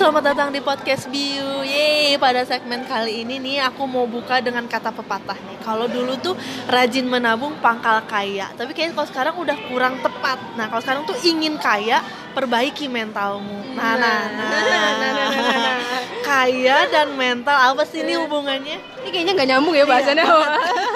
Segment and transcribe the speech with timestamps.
[0.00, 1.60] selamat datang di podcast Biu.
[1.60, 5.60] Yeay, pada segmen kali ini nih aku mau buka dengan kata pepatah nih.
[5.60, 6.32] Kalau dulu tuh
[6.72, 10.40] rajin menabung pangkal kaya, tapi kayaknya kalau sekarang udah kurang tepat.
[10.56, 12.00] Nah, kalau sekarang tuh ingin kaya,
[12.32, 13.76] perbaiki mentalmu.
[13.76, 14.48] Nah, nah, nah.
[14.48, 15.78] nah, nah, nah, nah, nah, nah.
[16.32, 18.80] Kaya dan mental apa sih ini hubungannya?
[19.04, 20.24] Ini kayaknya nggak nyambung ya bahasannya.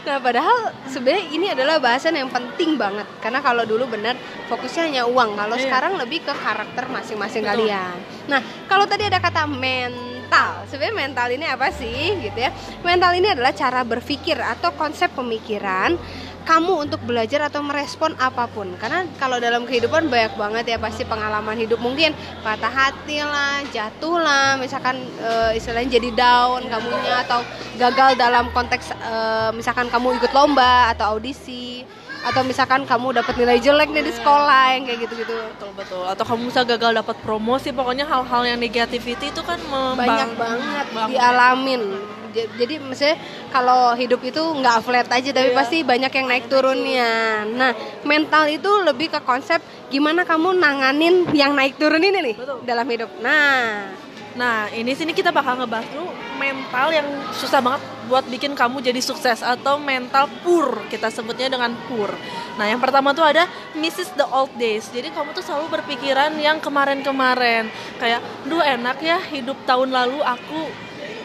[0.00, 4.16] Nah, padahal sebenarnya ini adalah bahasan yang penting banget karena kalau dulu benar
[4.48, 5.64] fokusnya hanya uang, kalau iya.
[5.68, 7.96] sekarang lebih ke karakter masing-masing kalian.
[8.24, 12.50] Nah, kalau tadi ada kata mental, sebenarnya mental ini apa sih gitu ya?
[12.80, 16.00] Mental ini adalah cara berpikir atau konsep pemikiran
[16.44, 18.68] kamu untuk belajar atau merespon apa pun.
[18.80, 21.78] Karena kalau dalam kehidupan banyak banget ya pasti pengalaman hidup.
[21.78, 24.56] Mungkin patah hati lah jatuh lah.
[24.56, 27.40] Misalkan e, istilahnya jadi down kamunya atau
[27.76, 29.14] gagal dalam konteks e,
[29.54, 31.84] misalkan kamu ikut lomba atau audisi
[32.20, 35.36] atau misalkan kamu dapat nilai jelek nih di sekolah yang kayak gitu-gitu.
[35.56, 36.04] Betul betul.
[36.04, 39.60] Atau kamu bisa gagal dapat promosi pokoknya hal-hal yang negativity itu kan
[39.96, 41.82] banyak banget dialamin.
[42.30, 43.18] Jadi maksudnya
[43.50, 45.58] kalau hidup itu nggak flat aja tapi yeah.
[45.58, 47.42] pasti banyak yang naik turunnya.
[47.50, 47.74] Nah
[48.06, 49.58] mental itu lebih ke konsep
[49.90, 52.62] gimana kamu nanganin yang naik turun ini nih Betul.
[52.62, 53.10] dalam hidup.
[53.18, 53.90] Nah
[54.38, 59.00] nah ini sini kita bakal ngebahas dulu mental yang susah banget buat bikin kamu jadi
[59.02, 62.10] sukses atau mental pur kita sebutnya dengan pur
[62.54, 64.18] nah yang pertama tuh ada Mrs.
[64.18, 64.90] the old days.
[64.90, 67.70] Jadi kamu tuh selalu berpikiran yang kemarin-kemarin.
[68.02, 70.66] Kayak duh enak ya hidup tahun lalu aku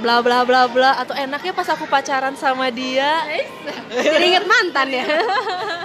[0.03, 3.25] bla bla bla bla atau enaknya pas aku pacaran sama dia.
[3.89, 5.05] Jadi inget mantan ya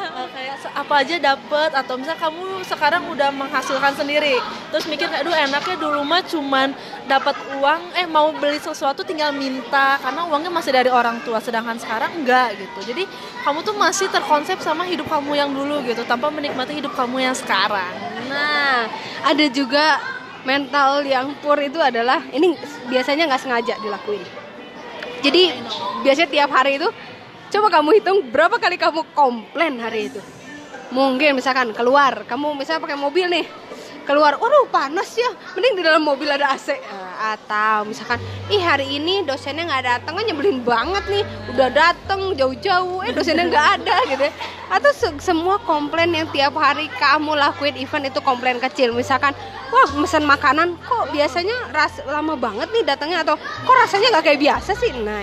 [0.81, 4.41] apa aja dapet atau misal kamu sekarang udah menghasilkan sendiri
[4.73, 6.73] terus mikir aduh enaknya dulu mah cuman
[7.05, 11.77] dapat uang eh mau beli sesuatu tinggal minta karena uangnya masih dari orang tua sedangkan
[11.77, 12.95] sekarang enggak gitu.
[12.95, 13.05] Jadi
[13.45, 17.37] kamu tuh masih terkonsep sama hidup kamu yang dulu gitu tanpa menikmati hidup kamu yang
[17.37, 17.93] sekarang.
[18.33, 18.89] Nah
[19.21, 20.01] ada juga
[20.49, 22.57] mental yang pur itu adalah ini
[22.89, 24.25] biasanya nggak sengaja dilakuin.
[25.21, 25.53] Jadi
[26.01, 26.89] biasanya tiap hari itu
[27.51, 30.40] coba kamu hitung berapa kali kamu komplain hari itu
[30.91, 33.47] mungkin misalkan keluar kamu misalnya pakai mobil nih
[34.11, 36.75] keluar, waduh panas ya, mending di dalam mobil ada AC.
[36.75, 36.81] Eh,
[37.21, 38.19] atau misalkan,
[38.51, 41.25] ih hari ini dosennya nggak datang, kan nyebelin banget nih,
[41.55, 44.23] udah datang jauh-jauh, eh dosennya nggak ada gitu.
[44.27, 44.33] Ya.
[44.67, 49.31] Atau se semua komplain yang tiap hari kamu lakuin event itu komplain kecil, misalkan,
[49.71, 54.41] wah pesan makanan kok biasanya ras lama banget nih datangnya atau kok rasanya nggak kayak
[54.43, 54.91] biasa sih.
[54.97, 55.23] Nah,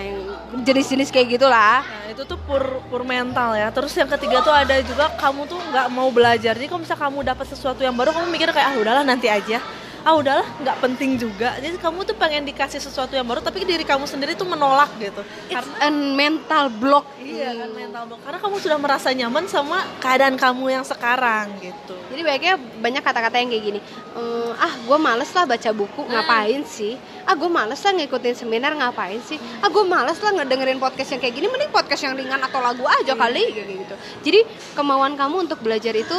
[0.64, 1.84] jenis-jenis kayak gitulah.
[1.84, 3.68] Nah, itu tuh pur pur mental ya.
[3.68, 6.56] Terus yang ketiga tuh ada juga kamu tuh nggak mau belajar.
[6.56, 9.60] Jadi kalau misalnya kamu dapat sesuatu yang baru, kamu mikir kayak ah udahlah nanti aja
[10.08, 11.52] ah udahlah nggak penting juga.
[11.60, 15.20] Jadi kamu tuh pengen dikasih sesuatu yang baru tapi diri kamu sendiri tuh menolak gitu.
[15.20, 17.04] It's karena mental block.
[17.20, 18.20] Iya kan mental block.
[18.24, 21.92] Karena kamu sudah merasa nyaman sama keadaan kamu yang sekarang gitu.
[22.08, 23.80] Jadi baiknya banyak kata-kata yang kayak gini
[24.16, 26.24] ehm, ah gue males lah baca buku nah.
[26.24, 26.96] ngapain sih?
[27.28, 29.36] Ah gue males lah ngikutin seminar ngapain sih?
[29.60, 32.88] Ah gue males lah ngedengerin podcast yang kayak gini mending podcast yang ringan atau lagu
[32.88, 33.20] aja hmm.
[33.20, 33.94] kali gitu.
[34.24, 34.40] Jadi
[34.72, 36.16] kemauan kamu untuk belajar itu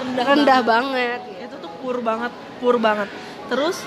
[0.00, 1.37] rendah, rendah banget, banget
[1.80, 3.08] pur banget pur banget
[3.48, 3.80] terus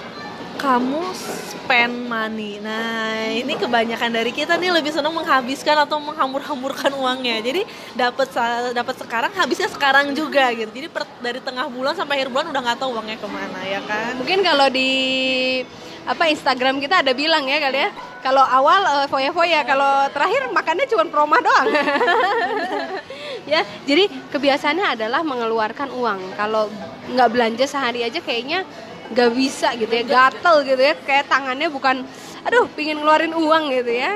[0.61, 2.61] kamu spend money.
[2.61, 7.41] Nah, ini kebanyakan dari kita nih lebih senang menghabiskan atau menghambur-hamburkan uangnya.
[7.41, 7.61] Jadi
[7.97, 8.29] dapat
[8.69, 10.69] dapat sekarang, habisnya sekarang juga gitu.
[10.69, 13.81] Jadi per, dari tengah bulan sampai akhir bulan udah nggak tahu uangnya ke mana ya
[13.89, 14.21] kan?
[14.21, 14.91] Mungkin kalau di
[16.11, 17.89] apa Instagram kita ada bilang ya kali ya.
[18.21, 21.67] Kalau awal uh, foya-foya, kalau terakhir makannya cuma promo doang.
[23.51, 26.69] ya jadi kebiasaannya adalah mengeluarkan uang kalau
[27.09, 28.61] nggak belanja sehari aja kayaknya
[29.11, 32.05] nggak bisa gitu ya gatel gitu ya kayak tangannya bukan
[32.45, 34.13] aduh pingin ngeluarin uang gitu ya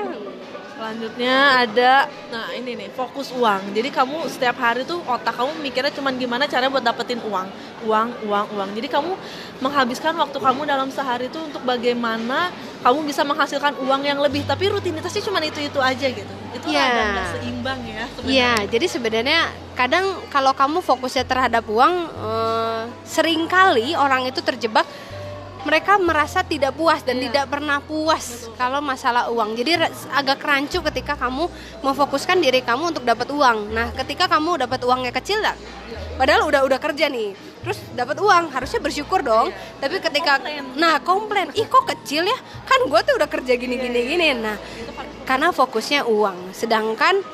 [0.76, 3.72] Selanjutnya ada, nah ini nih fokus uang.
[3.72, 7.48] Jadi kamu setiap hari tuh otak kamu mikirnya cuman gimana cara buat dapetin uang,
[7.88, 8.70] uang, uang, uang.
[8.76, 9.16] Jadi kamu
[9.64, 12.52] menghabiskan waktu kamu dalam sehari itu untuk bagaimana
[12.84, 14.44] kamu bisa menghasilkan uang yang lebih.
[14.44, 16.34] Tapi rutinitasnya cuma itu itu aja gitu.
[16.52, 16.92] Itu yeah.
[16.92, 18.04] ada seimbang ya.
[18.28, 19.40] Iya, yeah, jadi sebenarnya
[19.80, 24.84] kadang kalau kamu fokusnya terhadap uang, eh, sering kali orang itu terjebak
[25.66, 27.28] mereka merasa tidak puas dan yeah.
[27.28, 28.54] tidak pernah puas Betul.
[28.56, 29.58] kalau masalah uang.
[29.58, 29.82] Jadi
[30.14, 31.50] agak rancu ketika kamu
[31.82, 33.74] memfokuskan diri kamu untuk dapat uang.
[33.74, 35.58] Nah, ketika kamu dapat uangnya kecil lah,
[36.22, 37.34] padahal udah udah kerja nih,
[37.66, 39.50] terus dapat uang harusnya bersyukur dong.
[39.50, 39.82] Yeah.
[39.82, 40.64] Tapi ketika komplain.
[40.78, 42.38] nah komplain, ih kok kecil ya?
[42.70, 44.12] Kan gue tuh udah kerja gini gini iya, iya.
[44.14, 44.28] gini.
[44.38, 44.56] Nah,
[45.26, 46.54] karena fokusnya uang.
[46.54, 47.26] Sedangkan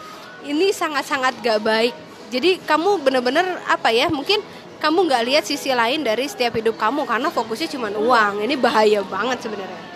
[0.47, 1.93] ini sangat-sangat gak baik.
[2.31, 4.07] Jadi kamu bener-bener apa ya?
[4.07, 4.39] Mungkin
[4.81, 9.05] kamu nggak lihat sisi lain dari setiap hidup kamu karena fokusnya cuma uang ini bahaya
[9.05, 9.91] banget sebenarnya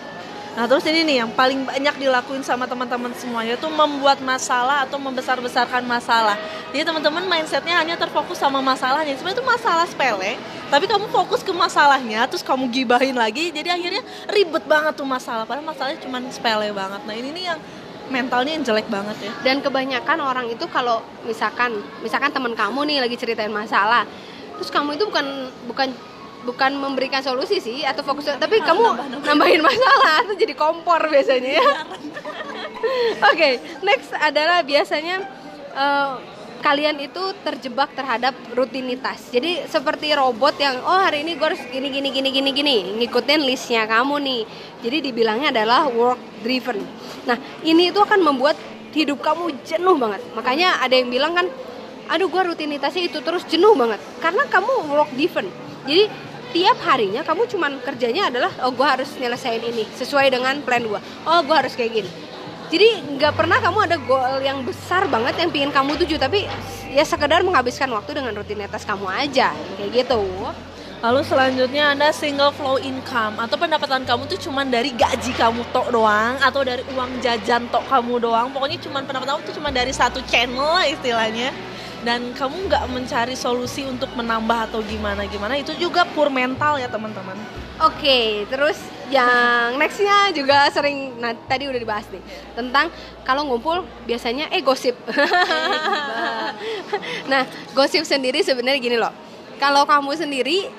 [0.56, 4.96] Nah terus ini nih yang paling banyak dilakuin sama teman-teman semua yaitu membuat masalah atau
[4.96, 6.40] membesar-besarkan masalah.
[6.72, 9.12] Jadi teman-teman mindsetnya hanya terfokus sama masalahnya.
[9.20, 10.40] Sebenarnya itu masalah sepele,
[10.72, 14.00] tapi kamu fokus ke masalahnya, terus kamu gibahin lagi, jadi akhirnya
[14.32, 15.44] ribet banget tuh masalah.
[15.44, 17.04] Padahal masalahnya cuma sepele banget.
[17.04, 17.60] Nah ini nih yang
[18.08, 19.32] mentalnya yang jelek banget ya.
[19.44, 24.08] Dan kebanyakan orang itu kalau misalkan misalkan teman kamu nih lagi ceritain masalah,
[24.56, 25.26] terus kamu itu bukan
[25.68, 25.88] bukan
[26.46, 31.58] bukan memberikan solusi sih atau fokus tapi kamu nambah, nambahin masalah itu jadi kompor biasanya
[31.58, 31.66] ya.
[33.26, 35.26] Oke, okay, next adalah biasanya
[35.74, 36.22] uh,
[36.62, 39.30] kalian itu terjebak terhadap rutinitas.
[39.30, 43.40] Jadi seperti robot yang oh hari ini gue harus gini gini gini gini gini ngikutin
[43.42, 44.42] listnya kamu nih.
[44.86, 46.82] Jadi dibilangnya adalah work driven.
[47.26, 48.56] Nah ini itu akan membuat
[48.96, 50.24] hidup kamu jenuh banget.
[50.32, 51.46] Makanya ada yang bilang kan,
[52.06, 54.00] aduh gue rutinitasnya itu terus jenuh banget.
[54.22, 55.50] Karena kamu work driven.
[55.86, 56.10] Jadi
[56.56, 61.00] tiap harinya kamu cuman kerjanya adalah oh gue harus nyelesain ini sesuai dengan plan gue
[61.26, 62.10] oh gue harus kayak gini.
[62.66, 66.50] Jadi nggak pernah kamu ada goal yang besar banget yang pingin kamu tuju tapi
[66.90, 70.22] ya sekedar menghabiskan waktu dengan rutinitas kamu aja kayak gitu.
[70.96, 75.92] Lalu selanjutnya ada single flow income atau pendapatan kamu tuh cuma dari gaji kamu tok
[75.92, 78.50] doang atau dari uang jajan tok kamu doang.
[78.50, 81.52] Pokoknya cuma pendapatan kamu tuh cuma dari satu channel lah istilahnya
[82.06, 85.58] dan kamu nggak mencari solusi untuk menambah atau gimana gimana?
[85.58, 87.34] Itu juga pur mental ya teman-teman.
[87.82, 88.78] Oke okay, terus
[89.10, 92.22] yang nextnya juga sering nah tadi udah dibahas nih
[92.54, 92.88] tentang
[93.26, 94.94] kalau ngumpul biasanya eh gosip.
[97.26, 97.42] Nah
[97.74, 99.10] gosip sendiri sebenarnya gini loh.
[99.58, 100.70] Kalau kamu sendiri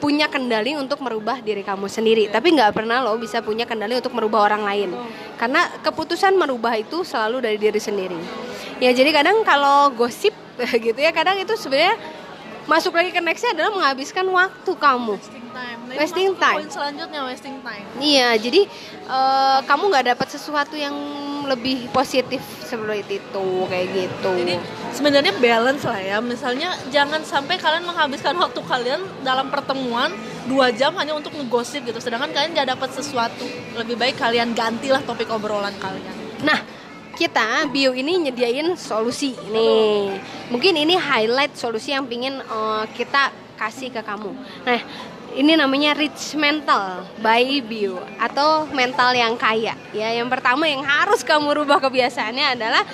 [0.00, 4.16] punya kendali untuk merubah diri kamu sendiri tapi nggak pernah lo bisa punya kendali untuk
[4.16, 4.90] merubah orang lain.
[5.36, 8.18] Karena keputusan merubah itu selalu dari diri sendiri.
[8.82, 10.41] Ya jadi kadang kalau gosip
[10.86, 11.96] gitu ya kadang itu sebenarnya
[12.66, 15.14] masuk lagi ke nextnya adalah menghabiskan waktu kamu.
[15.18, 15.78] Wasting time.
[15.90, 16.56] Lalu wasting time.
[16.62, 17.86] poin selanjutnya wasting time.
[17.98, 18.60] Iya jadi
[19.10, 20.94] uh, kamu nggak dapat sesuatu yang
[21.42, 24.30] lebih positif seperti itu kayak gitu.
[24.30, 24.54] Jadi
[24.94, 26.18] sebenarnya balance lah ya.
[26.22, 30.14] Misalnya jangan sampai kalian menghabiskan waktu kalian dalam pertemuan
[30.46, 31.98] dua jam hanya untuk ngegosip gitu.
[31.98, 33.44] Sedangkan kalian nggak dapat sesuatu.
[33.74, 36.14] Lebih baik kalian gantilah topik obrolan kalian.
[36.46, 36.62] Nah
[37.12, 40.16] kita bio ini nyediain solusi nih.
[40.48, 43.30] Mungkin ini highlight solusi yang pingin uh, kita
[43.60, 44.32] kasih ke kamu.
[44.64, 44.80] Nah
[45.32, 49.76] ini namanya rich mental by bio atau mental yang kaya.
[49.92, 52.84] Ya yang pertama yang harus kamu rubah kebiasaannya adalah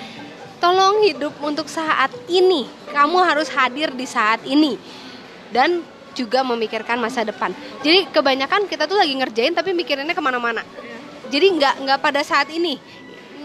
[0.58, 2.66] tolong hidup untuk saat ini.
[2.90, 4.78] Kamu harus hadir di saat ini.
[5.48, 5.80] Dan
[6.12, 7.54] juga memikirkan masa depan.
[7.80, 10.66] Jadi kebanyakan kita tuh lagi ngerjain tapi mikirinnya ke mana-mana.
[11.30, 12.80] Jadi nggak nggak pada saat ini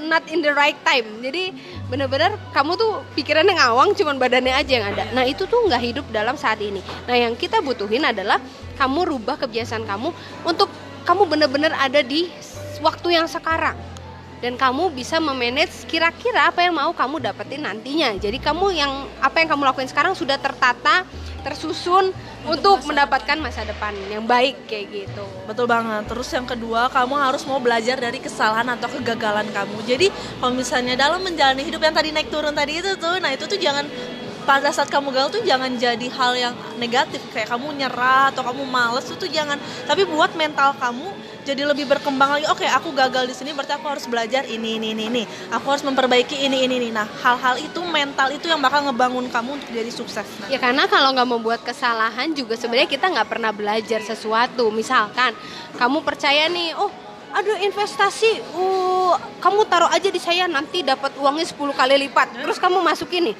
[0.05, 1.07] not in the right time.
[1.23, 1.55] Jadi
[1.87, 5.03] bener-bener kamu tuh pikirannya ngawang cuman badannya aja yang ada.
[5.15, 6.83] Nah itu tuh nggak hidup dalam saat ini.
[7.07, 8.37] Nah yang kita butuhin adalah
[8.77, 10.11] kamu rubah kebiasaan kamu
[10.43, 10.67] untuk
[11.03, 12.27] kamu bener-bener ada di
[12.83, 13.75] waktu yang sekarang.
[14.43, 18.11] Dan kamu bisa memanage kira-kira apa yang mau kamu dapetin nantinya.
[18.19, 21.07] Jadi kamu yang apa yang kamu lakuin sekarang sudah tertata,
[21.43, 22.15] tersusun
[22.47, 25.25] untuk, untuk mendapatkan masa depan yang baik kayak gitu.
[25.45, 26.07] Betul banget.
[26.07, 29.77] Terus yang kedua, kamu harus mau belajar dari kesalahan atau kegagalan kamu.
[29.83, 30.07] Jadi
[30.39, 33.59] kalau misalnya dalam menjalani hidup yang tadi naik turun tadi itu tuh, nah itu tuh
[33.59, 33.85] jangan
[34.43, 38.67] pada saat kamu gagal tuh jangan jadi hal yang negatif kayak kamu nyerah atau kamu
[38.67, 39.55] males itu tuh jangan
[39.87, 41.07] tapi buat mental kamu
[41.43, 42.47] jadi lebih berkembang lagi.
[42.49, 45.23] Oke aku gagal di sini berarti aku harus belajar ini ini ini ini.
[45.51, 46.89] Aku harus memperbaiki ini ini ini.
[46.89, 50.25] Nah hal-hal itu mental itu yang bakal ngebangun kamu untuk jadi sukses.
[50.25, 50.47] Nah.
[50.49, 54.71] ya karena kalau nggak membuat kesalahan juga sebenarnya kita nggak pernah belajar sesuatu.
[54.71, 55.35] Misalkan
[55.75, 56.89] kamu percaya nih oh
[57.35, 58.41] aduh investasi.
[58.55, 59.13] Uh
[59.43, 62.39] kamu taruh aja di saya nanti dapat uangnya 10 kali lipat.
[62.39, 63.35] Terus kamu masukin nih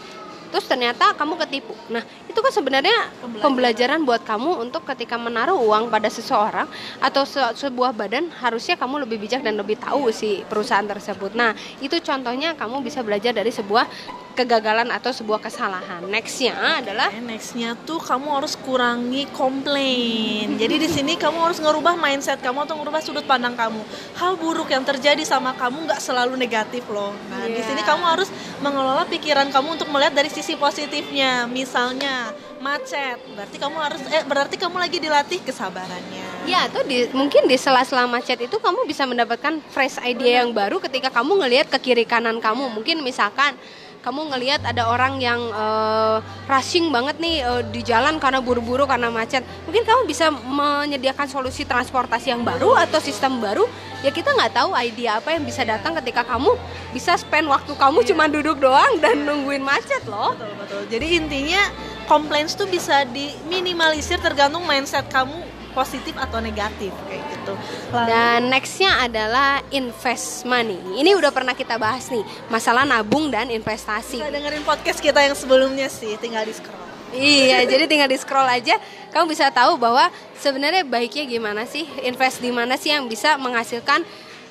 [0.53, 1.73] terus ternyata kamu ketipu.
[1.89, 3.41] Nah, itu kan sebenarnya pembelajaran.
[3.41, 6.69] pembelajaran buat kamu untuk ketika menaruh uang pada seseorang
[7.01, 11.33] atau se sebuah badan harusnya kamu lebih bijak dan lebih tahu si perusahaan tersebut.
[11.33, 13.89] Nah, itu contohnya kamu bisa belajar dari sebuah
[14.33, 16.01] kegagalan atau sebuah kesalahan.
[16.09, 20.57] Nextnya adalah nextnya tuh kamu harus kurangi komplain.
[20.57, 23.79] Jadi di sini kamu harus ngerubah mindset kamu atau ngerubah sudut pandang kamu.
[24.17, 27.13] Hal buruk yang terjadi sama kamu nggak selalu negatif loh.
[27.29, 27.55] Nah yeah.
[27.55, 27.89] di sini iya.
[27.93, 28.29] kamu harus
[28.59, 31.47] mengelola pikiran kamu untuk melihat dari sisi positifnya.
[31.47, 36.43] Misalnya macet, berarti kamu harus eh berarti kamu lagi dilatih kesabarannya.
[36.43, 40.83] Ya, atau di, mungkin di sela-sela macet itu kamu bisa mendapatkan fresh idea yang baru
[40.83, 42.67] ketika kamu ngelihat ke kiri kanan kamu.
[42.75, 43.55] Mungkin misalkan
[44.03, 46.19] kamu ngelihat ada orang yang uh,
[46.51, 49.47] rushing banget nih uh, di jalan karena buru-buru karena macet.
[49.63, 53.63] Mungkin kamu bisa menyediakan solusi transportasi yang baru atau sistem baru?
[54.03, 56.51] Ya kita nggak tahu ide apa yang bisa datang ketika kamu
[56.91, 58.07] bisa spend waktu kamu yeah.
[58.11, 60.35] cuma duduk doang dan nungguin macet loh.
[60.35, 60.81] Betul betul.
[60.91, 61.63] Jadi intinya
[62.03, 65.39] complaints tuh bisa diminimalisir tergantung mindset kamu
[65.73, 67.53] positif atau negatif kayak gitu.
[67.91, 70.79] Lalu, Dan nextnya adalah invest money.
[71.01, 74.21] Ini udah pernah kita bahas nih, masalah nabung dan investasi.
[74.21, 76.81] bisa dengerin podcast kita yang sebelumnya sih, tinggal di scroll.
[77.13, 78.73] Iya, jadi tinggal di scroll aja,
[79.13, 80.09] kamu bisa tahu bahwa
[80.41, 84.01] sebenarnya baiknya gimana sih, invest di mana sih yang bisa menghasilkan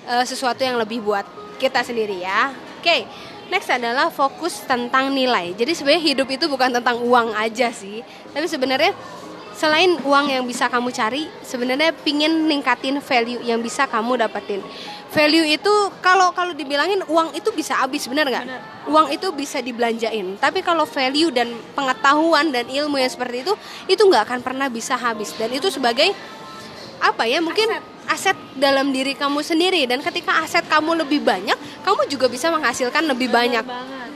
[0.06, 1.26] uh, sesuatu yang lebih buat
[1.58, 2.54] kita sendiri ya.
[2.78, 3.02] Oke,
[3.50, 5.58] next adalah fokus tentang nilai.
[5.58, 7.98] Jadi sebenarnya hidup itu bukan tentang uang aja sih,
[8.30, 8.94] tapi sebenarnya
[9.62, 14.58] selain uang yang bisa kamu cari, sebenarnya pingin ningkatin value yang bisa kamu dapetin.
[15.14, 15.70] Value itu
[16.02, 18.46] kalau kalau dibilangin uang itu bisa habis benar nggak?
[18.90, 20.34] Uang itu bisa dibelanjain.
[20.40, 23.54] Tapi kalau value dan pengetahuan dan ilmu yang seperti itu
[23.86, 25.30] itu nggak akan pernah bisa habis.
[25.38, 26.10] Dan itu sebagai
[26.98, 27.70] apa ya mungkin
[28.08, 28.34] aset.
[28.34, 29.84] aset dalam diri kamu sendiri.
[29.84, 33.64] Dan ketika aset kamu lebih banyak kamu juga bisa menghasilkan lebih Bener banyak.
[33.68, 34.11] banget.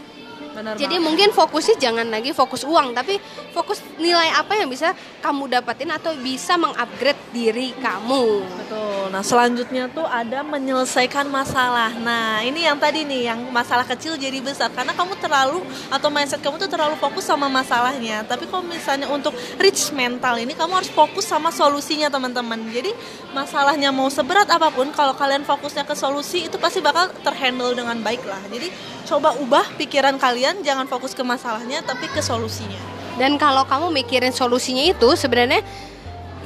[0.56, 1.04] Bener jadi banget.
[1.04, 3.20] mungkin fokusnya jangan lagi fokus uang, tapi
[3.52, 8.40] fokus nilai apa yang bisa kamu dapetin atau bisa mengupgrade diri kamu.
[8.64, 9.12] Betul.
[9.12, 11.92] Nah, selanjutnya tuh ada menyelesaikan masalah.
[12.00, 15.60] Nah, ini yang tadi nih, yang masalah kecil jadi besar karena kamu terlalu
[15.90, 18.22] atau mindset kamu tuh terlalu fokus sama masalahnya.
[18.22, 22.62] Tapi kalau misalnya untuk rich mental ini kamu harus fokus sama solusinya, teman-teman.
[22.70, 22.94] Jadi,
[23.34, 27.98] masalahnya mau seberat apa pun kalau kalian fokusnya ke solusi itu pasti bakal terhandle dengan
[28.00, 28.40] baik lah.
[28.48, 28.70] Jadi,
[29.10, 32.78] coba ubah pikiran kalian, jangan fokus ke masalahnya tapi ke solusinya.
[33.16, 35.64] Dan kalau kamu mikirin solusinya itu sebenarnya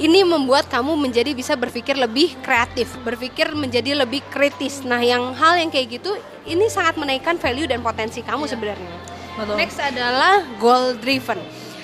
[0.01, 4.81] ini membuat kamu menjadi bisa berpikir lebih kreatif, berpikir menjadi lebih kritis.
[4.81, 6.15] Nah, yang hal yang kayak gitu
[6.47, 8.93] ini sangat menaikkan value dan potensi kamu sebenarnya.
[9.37, 9.55] Betul.
[9.59, 11.37] Next adalah goal driven.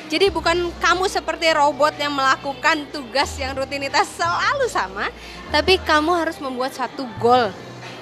[0.07, 5.12] Jadi bukan kamu seperti robot yang melakukan tugas yang rutinitas selalu sama,
[5.51, 7.51] tapi kamu harus membuat satu goal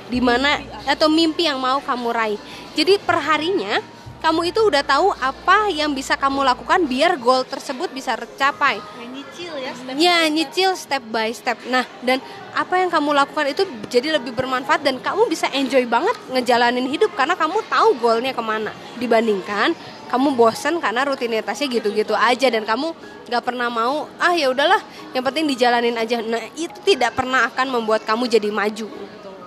[0.05, 2.41] di mana atau mimpi yang mau kamu raih.
[2.77, 3.81] Jadi perharinya
[4.23, 8.81] kamu itu udah tahu apa yang bisa kamu lakukan biar goal tersebut bisa tercapai.
[9.35, 11.57] Nyicil ya, step Ya, nyicil step by step.
[11.67, 12.23] Nah, dan
[12.55, 17.11] apa yang kamu lakukan itu jadi lebih bermanfaat dan kamu bisa enjoy banget ngejalanin hidup
[17.13, 18.71] karena kamu tahu goalnya ke mana.
[18.95, 19.75] Dibandingkan
[20.07, 22.93] kamu bosen karena rutinitasnya gitu-gitu aja dan kamu
[23.25, 24.79] nggak pernah mau ah ya udahlah
[25.11, 26.23] yang penting dijalanin aja.
[26.23, 28.87] Nah, itu tidak pernah akan membuat kamu jadi maju.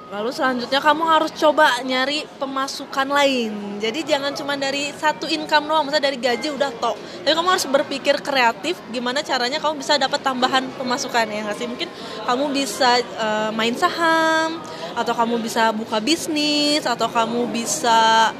[0.08, 3.76] Lalu selanjutnya kamu harus coba nyari pemasukan lain.
[3.76, 6.96] Jadi jangan cuma dari satu income doang, misalnya dari gaji udah tok.
[6.96, 11.68] Tapi kamu harus berpikir kreatif gimana caranya kamu bisa dapat tambahan pemasukan ya nggak sih?
[11.68, 11.88] Mungkin
[12.24, 14.64] kamu bisa eh, main saham
[14.96, 18.32] atau kamu bisa buka bisnis atau kamu bisa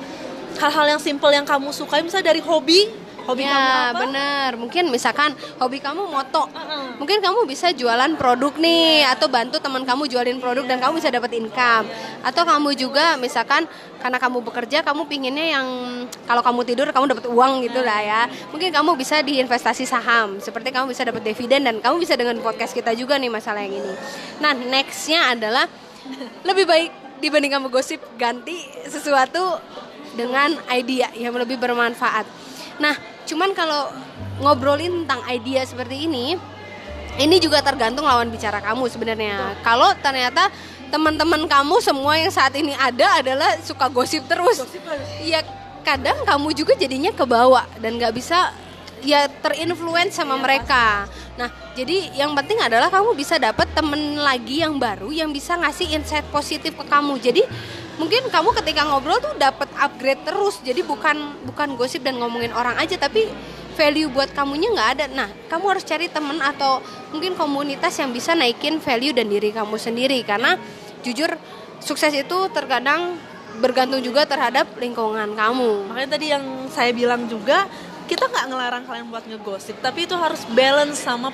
[0.57, 3.08] hal-hal yang simple yang kamu sukai misalnya dari hobi.
[3.29, 4.01] Hobi kamu ya, apa?
[4.01, 4.51] bener.
[4.57, 6.49] Mungkin misalkan hobi kamu moto.
[6.49, 6.97] Heeh.
[6.97, 11.13] Mungkin kamu bisa jualan produk nih atau bantu teman kamu jualin produk dan kamu bisa
[11.13, 11.85] dapat income.
[12.25, 13.69] Atau kamu juga misalkan
[14.01, 15.67] karena kamu bekerja kamu pinginnya yang
[16.25, 18.23] kalau kamu tidur kamu dapat uang gitu lah ya.
[18.49, 20.41] Mungkin kamu bisa di investasi saham.
[20.41, 23.77] Seperti kamu bisa dapat dividen dan kamu bisa dengan podcast kita juga nih masalah yang
[23.77, 23.93] ini.
[24.41, 25.69] Nah, nextnya adalah
[26.49, 28.57] lebih baik dibanding kamu gosip ganti
[28.89, 29.61] sesuatu
[30.17, 32.25] dengan idea yang lebih bermanfaat.
[32.79, 33.93] Nah, cuman kalau
[34.41, 36.41] ngobrolin tentang idea seperti ini,
[37.21, 39.61] ini juga tergantung lawan bicara kamu sebenarnya.
[39.61, 40.49] Kalau ternyata
[40.89, 44.65] teman-teman kamu semua yang saat ini ada adalah suka gosip terus,
[45.21, 45.45] ya
[45.85, 48.51] kadang kamu juga jadinya kebawa dan nggak bisa
[49.05, 51.07] ya terinfluence sama mereka.
[51.39, 55.95] Nah, jadi yang penting adalah kamu bisa dapat temen lagi yang baru yang bisa ngasih
[55.95, 57.15] insight positif ke kamu.
[57.23, 57.47] Jadi
[57.99, 60.63] mungkin kamu ketika ngobrol tuh dapat upgrade terus.
[60.63, 63.29] Jadi bukan bukan gosip dan ngomongin orang aja, tapi
[63.75, 65.05] value buat kamunya nggak ada.
[65.11, 66.81] Nah, kamu harus cari temen atau
[67.15, 70.23] mungkin komunitas yang bisa naikin value dan diri kamu sendiri.
[70.23, 70.57] Karena
[71.03, 71.31] jujur
[71.79, 73.19] sukses itu terkadang
[73.59, 75.91] bergantung juga terhadap lingkungan kamu.
[75.91, 77.67] Makanya tadi yang saya bilang juga
[78.09, 81.29] kita nggak ngelarang kalian buat ngegosip, tapi itu harus balance sama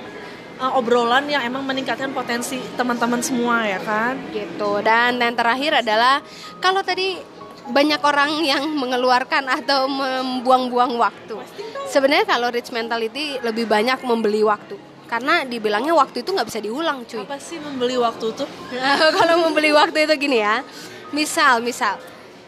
[0.61, 4.19] uh, obrolan yang emang meningkatkan potensi teman-teman semua ya kan.
[4.31, 4.83] gitu.
[4.85, 6.21] Dan yang terakhir adalah
[6.63, 7.19] kalau tadi
[7.65, 11.41] banyak orang yang mengeluarkan atau membuang-buang waktu.
[11.89, 14.77] Sebenarnya kalau rich mentality lebih banyak membeli waktu.
[15.05, 17.23] Karena dibilangnya waktu itu nggak bisa diulang cuy.
[17.23, 18.49] Apa sih membeli waktu tuh?
[19.21, 20.65] Kalau membeli waktu itu gini ya.
[21.13, 22.01] Misal misal.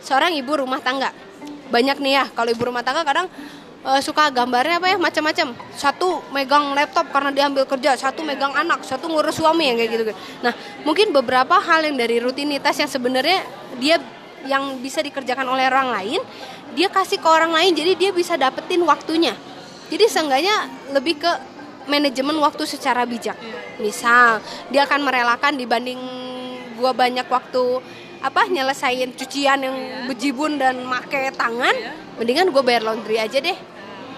[0.02, 1.12] Seorang ibu rumah tangga.
[1.68, 2.24] Banyak nih ya.
[2.32, 3.28] Kalau ibu rumah tangga kadang
[3.86, 4.96] eh, suka gambarnya apa ya?
[4.98, 5.54] Macam-macam.
[5.78, 10.04] Satu megang laptop karena diambil kerja satu megang anak satu ngurus suami yang kayak gitu
[10.44, 10.52] nah
[10.84, 13.40] mungkin beberapa hal yang dari rutinitas yang sebenarnya
[13.80, 13.96] dia
[14.46, 16.20] yang bisa dikerjakan oleh orang lain
[16.76, 19.32] dia kasih ke orang lain jadi dia bisa dapetin waktunya.
[19.86, 21.32] Jadi seenggaknya lebih ke
[21.86, 23.38] manajemen waktu secara bijak.
[23.78, 25.98] Misal dia akan merelakan dibanding
[26.74, 27.80] gua banyak waktu
[28.20, 29.76] apa nyelesain cucian yang
[30.10, 31.72] bejibun dan make tangan
[32.18, 33.54] mendingan gue bayar laundry aja deh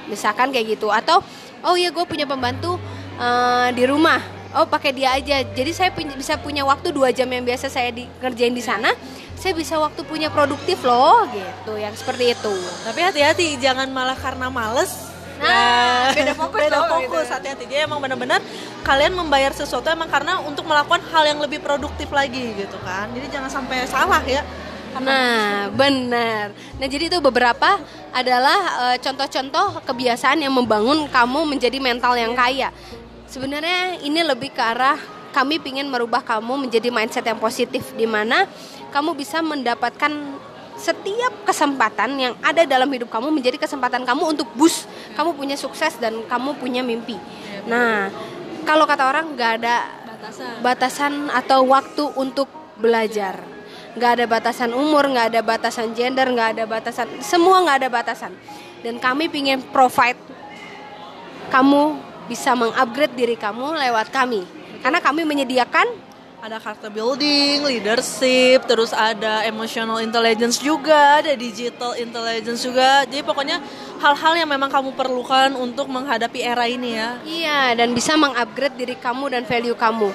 [0.09, 1.21] misalkan kayak gitu atau
[1.63, 2.81] oh ya gue punya pembantu
[3.21, 4.19] eh, di rumah
[4.57, 7.93] oh pakai dia aja jadi saya punya, bisa punya waktu dua jam yang biasa saya
[7.93, 8.91] di, ngerjain di sana
[9.39, 14.51] saya bisa waktu punya produktif loh gitu yang seperti itu Tapi hati-hati jangan malah karena
[14.51, 14.91] males.
[15.39, 17.07] Nah, beda fokus beda dong, fokus.
[17.07, 17.19] gitu.
[17.39, 18.43] Hati-hati dia emang benar-benar
[18.83, 23.07] kalian membayar sesuatu emang karena untuk melakukan hal yang lebih produktif lagi gitu kan.
[23.15, 24.43] Jadi jangan sampai salah ya.
[24.97, 26.57] Nah, benar.
[26.81, 27.79] Nah, jadi itu beberapa
[28.11, 28.59] adalah
[28.93, 32.73] eh, contoh-contoh kebiasaan yang membangun kamu menjadi mental yang kaya.
[33.29, 34.97] Sebenarnya ini lebih ke arah
[35.37, 38.49] kami ingin merubah kamu menjadi mindset yang positif di mana
[38.89, 40.11] kamu bisa mendapatkan
[40.79, 44.87] setiap kesempatan yang ada dalam hidup kamu menjadi kesempatan kamu untuk boost
[45.19, 47.19] kamu punya sukses dan kamu punya mimpi.
[47.67, 48.09] Nah,
[48.65, 49.77] kalau kata orang nggak ada
[50.19, 50.53] Batasan.
[50.63, 53.58] batasan atau waktu untuk belajar
[53.99, 58.33] nggak ada batasan umur nggak ada batasan gender nggak ada batasan semua nggak ada batasan
[58.87, 60.17] dan kami ingin provide
[61.51, 61.99] kamu
[62.31, 64.47] bisa mengupgrade diri kamu lewat kami
[64.81, 66.07] karena kami menyediakan
[66.39, 73.03] Ada character building, leadership, terus ada emotional intelligence juga, ada digital intelligence juga.
[73.11, 73.59] Jadi pokoknya
[73.99, 77.19] hal-hal yang memang kamu perlukan untuk menghadapi era ini ya.
[77.27, 80.15] iya dan bisa mengupgrade diri kamu dan value kamu